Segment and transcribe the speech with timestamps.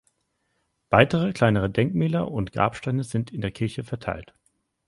[0.89, 4.33] Weitere kleinere Denkmäler und Grabsteine sind in der Kirche verteilt.